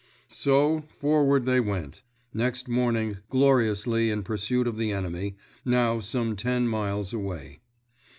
[0.33, 2.01] _"So, forward they went,
[2.33, 7.59] next morning, gloriously in pursuit of the enemy, now some ten miles away.